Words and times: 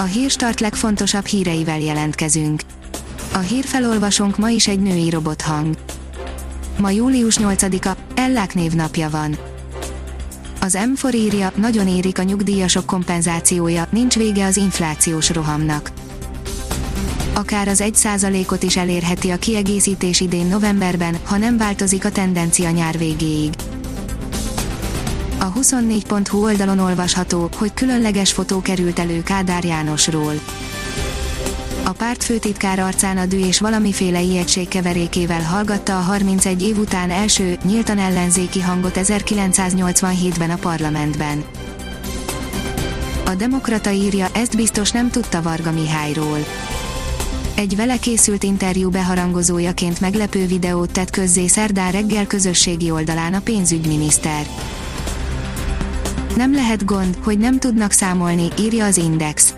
A 0.00 0.04
hírstart 0.04 0.60
legfontosabb 0.60 1.24
híreivel 1.24 1.80
jelentkezünk. 1.80 2.62
A 3.32 3.38
hírfelolvasónk 3.38 4.36
ma 4.38 4.48
is 4.48 4.68
egy 4.68 4.80
női 4.80 5.10
robothang. 5.10 5.76
Ma 6.78 6.90
július 6.90 7.36
8-a, 7.40 7.96
Ellák 8.14 8.54
névnapja 8.54 9.10
van. 9.10 9.36
Az 10.60 10.78
M4 10.94 11.14
írja, 11.14 11.52
nagyon 11.54 11.88
érik 11.88 12.18
a 12.18 12.22
nyugdíjasok 12.22 12.86
kompenzációja, 12.86 13.86
nincs 13.90 14.16
vége 14.16 14.44
az 14.44 14.56
inflációs 14.56 15.30
rohamnak. 15.30 15.90
Akár 17.34 17.68
az 17.68 17.82
1%-ot 17.84 18.62
is 18.62 18.76
elérheti 18.76 19.30
a 19.30 19.36
kiegészítés 19.36 20.20
idén 20.20 20.46
novemberben, 20.46 21.16
ha 21.24 21.36
nem 21.36 21.56
változik 21.56 22.04
a 22.04 22.10
tendencia 22.10 22.70
nyár 22.70 22.98
végéig. 22.98 23.52
A 25.40 25.52
24.hu 25.52 26.42
oldalon 26.42 26.78
olvasható, 26.78 27.48
hogy 27.56 27.74
különleges 27.74 28.32
fotó 28.32 28.60
került 28.60 28.98
elő 28.98 29.22
Kádár 29.22 29.64
Jánosról. 29.64 30.32
A 31.84 31.90
párt 31.90 32.24
főtitkár 32.24 32.78
arcán 32.78 33.16
a 33.16 33.26
dű 33.26 33.38
és 33.38 33.60
valamiféle 33.60 34.20
ijegység 34.20 34.68
keverékével 34.68 35.42
hallgatta 35.42 35.98
a 35.98 36.00
31 36.00 36.62
év 36.62 36.78
után 36.78 37.10
első, 37.10 37.58
nyíltan 37.64 37.98
ellenzéki 37.98 38.60
hangot 38.60 38.92
1987-ben 38.94 40.50
a 40.50 40.56
parlamentben. 40.56 41.44
A 43.26 43.34
Demokrata 43.34 43.90
írja, 43.90 44.28
ezt 44.32 44.56
biztos 44.56 44.90
nem 44.90 45.10
tudta 45.10 45.42
Varga 45.42 45.72
Mihályról. 45.72 46.38
Egy 47.54 47.76
vele 47.76 47.96
készült 47.96 48.42
interjú 48.42 48.90
beharangozójaként 48.90 50.00
meglepő 50.00 50.46
videót 50.46 50.92
tett 50.92 51.10
közzé 51.10 51.46
szerdán 51.46 51.92
reggel 51.92 52.26
közösségi 52.26 52.90
oldalán 52.90 53.34
a 53.34 53.40
pénzügyminiszter. 53.40 54.46
Nem 56.38 56.54
lehet 56.54 56.84
gond, 56.84 57.18
hogy 57.22 57.38
nem 57.38 57.58
tudnak 57.58 57.90
számolni, 57.90 58.48
írja 58.58 58.84
az 58.84 58.96
Index. 58.96 59.54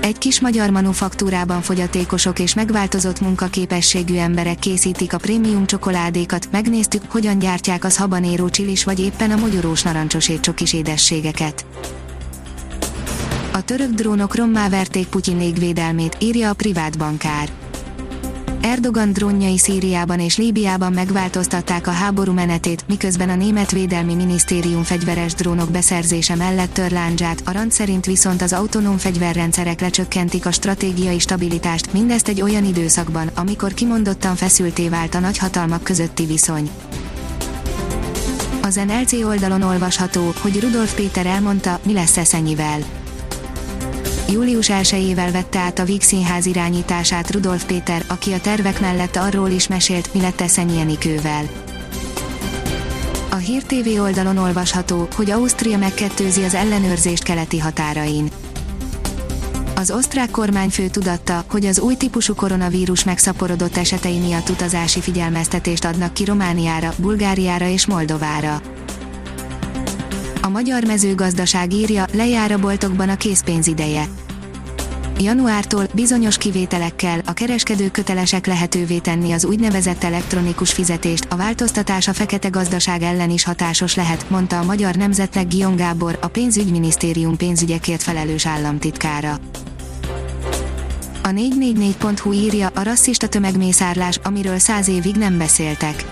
Egy 0.00 0.18
kis 0.18 0.40
magyar 0.40 0.70
manufaktúrában 0.70 1.62
fogyatékosok 1.62 2.38
és 2.38 2.54
megváltozott 2.54 3.20
munkaképességű 3.20 4.16
emberek 4.16 4.58
készítik 4.58 5.12
a 5.12 5.18
prémium 5.18 5.66
csokoládékat, 5.66 6.48
megnéztük, 6.50 7.02
hogyan 7.08 7.38
gyártják 7.38 7.84
az 7.84 7.96
habanéró 7.96 8.48
csilis 8.48 8.84
vagy 8.84 9.00
éppen 9.00 9.30
a 9.30 9.36
mogyorós 9.36 9.82
narancsos 9.82 10.30
csokis 10.40 10.72
édességeket. 10.72 11.66
A 13.52 13.62
török 13.62 13.90
drónok 13.90 14.34
rommá 14.34 14.68
verték 14.68 15.06
Putyin 15.06 15.36
légvédelmét, 15.36 16.16
írja 16.20 16.48
a 16.48 16.54
privát 16.54 16.98
bankár. 16.98 17.63
Erdogan 18.64 19.12
drónjai 19.12 19.58
Szíriában 19.58 20.20
és 20.20 20.36
Líbiában 20.36 20.92
megváltoztatták 20.92 21.86
a 21.86 21.90
háború 21.90 22.32
menetét, 22.32 22.84
miközben 22.88 23.28
a 23.28 23.34
német 23.34 23.70
védelmi 23.70 24.14
minisztérium 24.14 24.82
fegyveres 24.82 25.34
drónok 25.34 25.70
beszerzése 25.70 26.34
mellett 26.34 26.72
tör 26.72 26.90
láncsát, 26.90 27.42
a 27.44 27.52
rand 27.52 27.72
szerint 27.72 28.06
viszont 28.06 28.42
az 28.42 28.52
autonóm 28.52 28.96
fegyverrendszerek 28.96 29.80
lecsökkentik 29.80 30.46
a 30.46 30.52
stratégiai 30.52 31.18
stabilitást, 31.18 31.92
mindezt 31.92 32.28
egy 32.28 32.40
olyan 32.40 32.64
időszakban, 32.64 33.30
amikor 33.34 33.74
kimondottan 33.74 34.36
feszülté 34.36 34.88
vált 34.88 35.14
a 35.14 35.20
nagyhatalmak 35.20 35.82
közötti 35.82 36.26
viszony. 36.26 36.70
Az 38.62 38.74
NLC 38.74 39.12
oldalon 39.12 39.62
olvasható, 39.62 40.32
hogy 40.40 40.60
Rudolf 40.60 40.94
Péter 40.94 41.26
elmondta, 41.26 41.80
mi 41.86 41.92
lesz 41.92 42.16
Eszenyivel 42.16 43.03
Július 44.28 44.66
1-ével 44.70 45.28
vette 45.32 45.58
át 45.58 45.78
a 45.78 45.84
Víg 45.84 46.02
Színház 46.02 46.46
irányítását 46.46 47.30
Rudolf 47.30 47.64
Péter, 47.64 48.04
aki 48.06 48.32
a 48.32 48.40
tervek 48.40 48.80
mellett 48.80 49.16
arról 49.16 49.50
is 49.50 49.68
mesélt, 49.68 50.14
mi 50.14 50.20
lett 50.20 50.40
Eszenyi 50.40 50.80
Enikővel. 50.80 51.44
A 53.30 53.36
Hír 53.36 53.62
TV 53.62 54.00
oldalon 54.00 54.36
olvasható, 54.36 55.08
hogy 55.14 55.30
Ausztria 55.30 55.78
megkettőzi 55.78 56.42
az 56.42 56.54
ellenőrzést 56.54 57.22
keleti 57.22 57.58
határain. 57.58 58.30
Az 59.76 59.90
osztrák 59.90 60.30
kormányfő 60.30 60.88
tudatta, 60.88 61.44
hogy 61.50 61.66
az 61.66 61.80
új 61.80 61.94
típusú 61.94 62.34
koronavírus 62.34 63.04
megszaporodott 63.04 63.76
esetei 63.76 64.18
miatt 64.18 64.48
utazási 64.48 65.00
figyelmeztetést 65.00 65.84
adnak 65.84 66.14
ki 66.14 66.24
Romániára, 66.24 66.92
Bulgáriára 66.96 67.68
és 67.68 67.86
Moldovára. 67.86 68.60
A 70.44 70.48
magyar 70.48 70.84
mezőgazdaság 70.84 71.72
írja, 71.72 72.04
lejár 72.12 72.52
a 72.52 72.58
boltokban 72.58 73.08
a 73.08 73.16
készpénz 73.16 73.66
ideje. 73.66 74.04
Januártól 75.18 75.86
bizonyos 75.94 76.38
kivételekkel 76.38 77.20
a 77.26 77.32
kereskedők 77.32 77.90
kötelesek 77.90 78.46
lehetővé 78.46 78.98
tenni 78.98 79.32
az 79.32 79.44
úgynevezett 79.44 80.04
elektronikus 80.04 80.72
fizetést, 80.72 81.26
a 81.30 81.36
változtatás 81.36 82.08
a 82.08 82.12
fekete 82.12 82.48
gazdaság 82.48 83.02
ellen 83.02 83.30
is 83.30 83.44
hatásos 83.44 83.94
lehet, 83.94 84.30
mondta 84.30 84.58
a 84.58 84.64
Magyar 84.64 84.94
Nemzetnek 84.94 85.48
Gion 85.48 85.76
Gábor, 85.76 86.18
a 86.22 86.28
pénzügyminisztérium 86.28 87.36
pénzügyekért 87.36 88.02
felelős 88.02 88.46
államtitkára. 88.46 89.38
A 91.22 91.28
444.hu 91.28 92.32
írja 92.32 92.70
a 92.74 92.82
rasszista 92.82 93.28
tömegmészárlás, 93.28 94.20
amiről 94.22 94.58
száz 94.58 94.88
évig 94.88 95.16
nem 95.16 95.38
beszéltek 95.38 96.04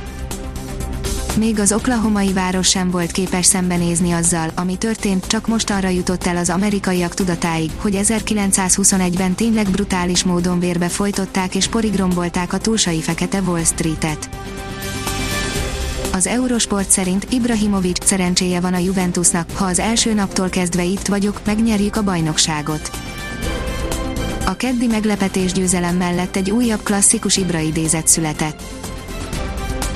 még 1.36 1.58
az 1.58 1.72
oklahomai 1.72 2.32
város 2.32 2.68
sem 2.68 2.90
volt 2.90 3.10
képes 3.10 3.46
szembenézni 3.46 4.12
azzal, 4.12 4.50
ami 4.54 4.76
történt, 4.76 5.26
csak 5.26 5.46
most 5.46 5.70
arra 5.70 5.88
jutott 5.88 6.26
el 6.26 6.36
az 6.36 6.50
amerikaiak 6.50 7.14
tudatáig, 7.14 7.70
hogy 7.76 7.98
1921-ben 8.02 9.34
tényleg 9.34 9.70
brutális 9.70 10.24
módon 10.24 10.58
vérbe 10.58 10.88
folytották 10.88 11.54
és 11.54 11.68
porigrombolták 11.68 12.52
a 12.52 12.58
túlsai 12.58 13.00
fekete 13.00 13.40
Wall 13.40 13.64
Street-et. 13.64 14.28
Az 16.12 16.26
Eurosport 16.26 16.90
szerint 16.90 17.26
Ibrahimovic 17.30 18.06
szerencséje 18.06 18.60
van 18.60 18.74
a 18.74 18.78
Juventusnak, 18.78 19.50
ha 19.50 19.64
az 19.64 19.78
első 19.78 20.14
naptól 20.14 20.48
kezdve 20.48 20.84
itt 20.84 21.06
vagyok, 21.06 21.40
megnyerjük 21.44 21.96
a 21.96 22.02
bajnokságot. 22.02 22.90
A 24.46 24.56
keddi 24.56 24.86
meglepetés 24.86 25.52
győzelem 25.52 25.96
mellett 25.96 26.36
egy 26.36 26.50
újabb 26.50 26.82
klasszikus 26.82 27.36
Ibra 27.36 27.58
idézet 27.58 28.08
született 28.08 28.62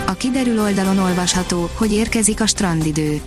a 0.06 0.14
kiderül 0.14 0.60
oldalon 0.60 0.98
olvasható, 0.98 1.70
hogy 1.74 1.92
érkezik 1.92 2.40
a 2.40 2.46
strandidő. 2.46 3.20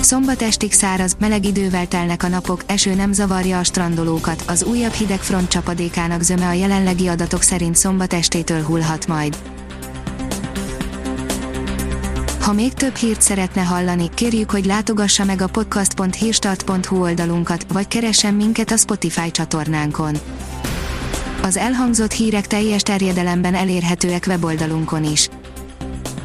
Szombat 0.00 0.42
estig 0.42 0.72
száraz, 0.72 1.16
meleg 1.18 1.44
idővel 1.44 1.88
telnek 1.88 2.22
a 2.22 2.28
napok, 2.28 2.62
eső 2.66 2.94
nem 2.94 3.12
zavarja 3.12 3.58
a 3.58 3.64
strandolókat, 3.64 4.44
az 4.46 4.64
újabb 4.64 4.92
hideg 4.92 5.20
front 5.20 5.48
csapadékának 5.48 6.22
zöme 6.22 6.46
a 6.46 6.52
jelenlegi 6.52 7.06
adatok 7.06 7.42
szerint 7.42 7.76
szombat 7.76 8.12
estétől 8.12 8.62
hullhat 8.62 9.06
majd. 9.06 9.36
Ha 12.40 12.52
még 12.52 12.72
több 12.72 12.94
hírt 12.94 13.22
szeretne 13.22 13.62
hallani, 13.62 14.10
kérjük, 14.14 14.50
hogy 14.50 14.64
látogassa 14.64 15.24
meg 15.24 15.40
a 15.40 15.46
podcast.hírstart.hu 15.46 17.02
oldalunkat, 17.02 17.66
vagy 17.72 17.88
keressen 17.88 18.34
minket 18.34 18.70
a 18.70 18.76
Spotify 18.76 19.30
csatornánkon. 19.30 20.16
Az 21.42 21.56
elhangzott 21.56 22.12
hírek 22.12 22.46
teljes 22.46 22.82
terjedelemben 22.82 23.54
elérhetőek 23.54 24.24
weboldalunkon 24.26 25.04
is. 25.04 25.28